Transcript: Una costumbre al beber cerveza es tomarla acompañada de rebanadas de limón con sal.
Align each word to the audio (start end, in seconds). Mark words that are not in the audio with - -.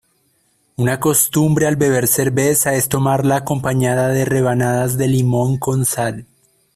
Una 0.77 0.99
costumbre 0.99 1.67
al 1.67 1.75
beber 1.75 2.07
cerveza 2.07 2.73
es 2.73 2.89
tomarla 2.89 3.35
acompañada 3.35 4.07
de 4.07 4.25
rebanadas 4.25 4.97
de 4.97 5.07
limón 5.07 5.59
con 5.59 5.85
sal. 5.85 6.25